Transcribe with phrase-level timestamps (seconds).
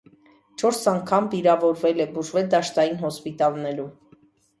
[0.59, 3.93] Չորս անգամ վիրավորվել է, բուժվել դաշտային հոսպիտալներում։